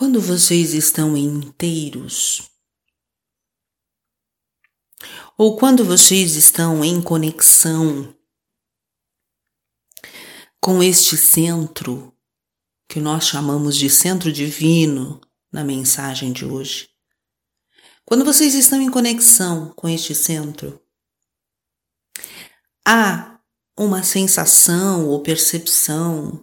Quando 0.00 0.18
vocês 0.18 0.72
estão 0.72 1.14
inteiros, 1.14 2.50
ou 5.36 5.58
quando 5.58 5.84
vocês 5.84 6.36
estão 6.36 6.82
em 6.82 7.02
conexão 7.02 8.16
com 10.58 10.82
este 10.82 11.18
centro, 11.18 12.16
que 12.88 12.98
nós 12.98 13.26
chamamos 13.26 13.76
de 13.76 13.90
centro 13.90 14.32
divino 14.32 15.20
na 15.52 15.62
mensagem 15.62 16.32
de 16.32 16.46
hoje, 16.46 16.88
quando 18.06 18.24
vocês 18.24 18.54
estão 18.54 18.80
em 18.80 18.90
conexão 18.90 19.68
com 19.74 19.86
este 19.86 20.14
centro, 20.14 20.80
há 22.88 23.38
uma 23.76 24.02
sensação 24.02 25.08
ou 25.08 25.22
percepção 25.22 26.42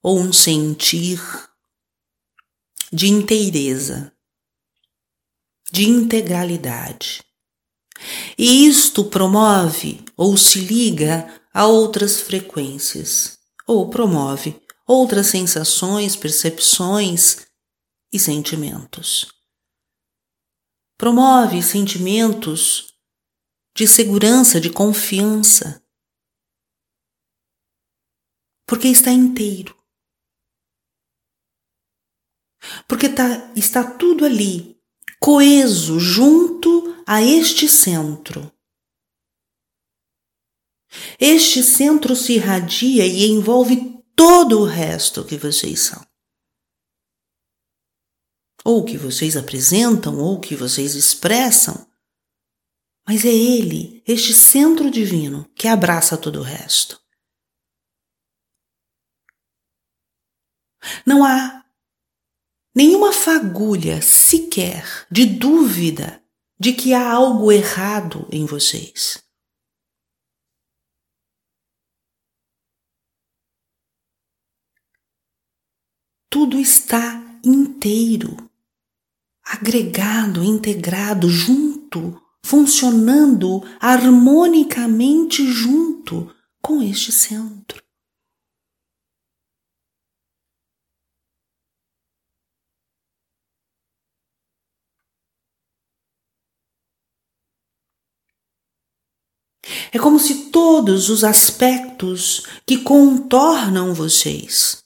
ou 0.00 0.20
um 0.20 0.32
sentir 0.32 1.20
de 2.96 3.08
inteireza, 3.08 4.10
de 5.70 5.86
integralidade. 5.86 7.22
E 8.38 8.66
isto 8.66 9.04
promove 9.04 10.02
ou 10.16 10.34
se 10.38 10.60
liga 10.60 11.42
a 11.52 11.66
outras 11.66 12.22
frequências, 12.22 13.38
ou 13.66 13.90
promove 13.90 14.58
outras 14.86 15.26
sensações, 15.26 16.16
percepções 16.16 17.46
e 18.10 18.18
sentimentos. 18.18 19.30
Promove 20.96 21.62
sentimentos 21.62 22.94
de 23.76 23.86
segurança, 23.86 24.58
de 24.58 24.70
confiança, 24.70 25.84
porque 28.66 28.88
está 28.88 29.10
inteiro. 29.10 29.76
Porque 32.88 33.08
tá, 33.08 33.52
está 33.54 33.84
tudo 33.84 34.24
ali, 34.24 34.80
coeso, 35.20 35.98
junto 35.98 37.02
a 37.06 37.22
este 37.22 37.68
centro. 37.68 38.52
Este 41.18 41.62
centro 41.62 42.16
se 42.16 42.34
irradia 42.34 43.06
e 43.06 43.26
envolve 43.26 44.02
todo 44.14 44.60
o 44.60 44.64
resto 44.64 45.24
que 45.24 45.36
vocês 45.36 45.80
são. 45.80 46.04
Ou 48.64 48.84
que 48.84 48.96
vocês 48.96 49.36
apresentam, 49.36 50.18
ou 50.18 50.40
que 50.40 50.56
vocês 50.56 50.94
expressam. 50.94 51.86
Mas 53.06 53.24
é 53.24 53.32
ele, 53.32 54.02
este 54.06 54.32
centro 54.32 54.90
divino, 54.90 55.48
que 55.54 55.68
abraça 55.68 56.16
todo 56.16 56.40
o 56.40 56.42
resto. 56.42 57.00
Não 61.04 61.24
há 61.24 61.64
nenhuma 62.76 63.10
fagulha 63.10 64.02
sequer 64.02 65.06
de 65.10 65.24
dúvida 65.24 66.22
de 66.60 66.74
que 66.74 66.92
há 66.92 67.10
algo 67.10 67.50
errado 67.50 68.28
em 68.30 68.44
vocês. 68.44 69.24
Tudo 76.28 76.58
está 76.58 77.40
inteiro, 77.42 78.36
agregado, 79.42 80.44
integrado, 80.44 81.30
junto, 81.30 82.20
funcionando 82.44 83.62
harmonicamente 83.80 85.46
junto 85.50 86.30
com 86.60 86.82
este 86.82 87.10
centro. 87.10 87.85
É 99.92 99.98
como 99.98 100.18
se 100.18 100.50
todos 100.50 101.08
os 101.08 101.24
aspectos 101.24 102.44
que 102.66 102.78
contornam 102.78 103.94
vocês 103.94 104.84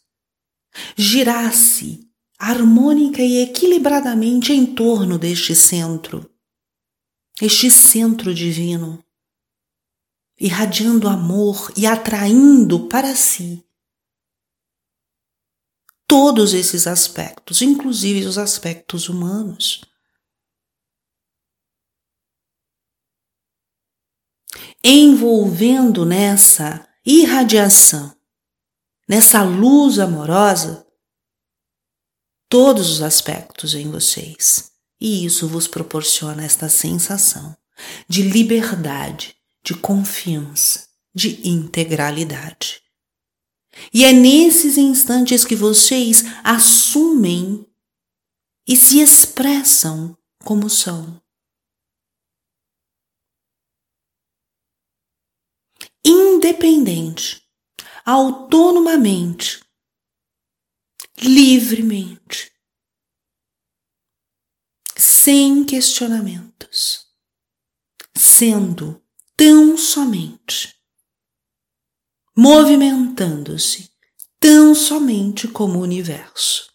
girasse 0.96 2.08
harmônica 2.38 3.22
e 3.22 3.42
equilibradamente 3.42 4.52
em 4.52 4.64
torno 4.66 5.18
deste 5.18 5.54
centro, 5.54 6.30
este 7.40 7.70
centro 7.70 8.34
divino, 8.34 9.04
irradiando 10.38 11.08
amor 11.08 11.70
e 11.76 11.86
atraindo 11.86 12.88
para 12.88 13.14
si 13.14 13.62
todos 16.06 16.54
esses 16.54 16.86
aspectos, 16.86 17.62
inclusive 17.62 18.26
os 18.26 18.38
aspectos 18.38 19.08
humanos. 19.08 19.82
Envolvendo 24.82 26.04
nessa 26.06 26.86
irradiação, 27.04 28.14
nessa 29.08 29.42
luz 29.42 29.98
amorosa, 29.98 30.86
todos 32.48 32.90
os 32.90 33.02
aspectos 33.02 33.74
em 33.74 33.90
vocês. 33.90 34.70
E 35.00 35.24
isso 35.24 35.48
vos 35.48 35.66
proporciona 35.66 36.44
esta 36.44 36.68
sensação 36.68 37.56
de 38.08 38.22
liberdade, 38.22 39.34
de 39.64 39.74
confiança, 39.74 40.86
de 41.14 41.48
integralidade. 41.48 42.82
E 43.92 44.04
é 44.04 44.12
nesses 44.12 44.76
instantes 44.76 45.44
que 45.44 45.54
vocês 45.54 46.24
assumem 46.44 47.66
e 48.66 48.76
se 48.76 49.00
expressam 49.00 50.16
como 50.44 50.68
são. 50.68 51.20
Independente, 56.04 57.42
autonomamente, 58.04 59.62
livremente, 61.18 62.52
sem 64.96 65.64
questionamentos, 65.64 67.06
sendo 68.16 69.04
tão 69.36 69.76
somente, 69.76 70.74
movimentando-se 72.36 73.90
tão 74.38 74.74
somente 74.74 75.46
como 75.48 75.78
o 75.78 75.82
universo. 75.82 76.70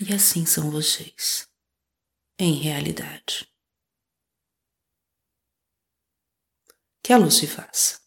E 0.00 0.12
assim 0.12 0.44
são 0.44 0.70
vocês, 0.70 1.48
em 2.38 2.54
realidade. 2.54 3.55
Que 7.06 7.12
a 7.12 7.18
luz 7.18 7.34
se 7.34 7.46
faça. 7.46 8.05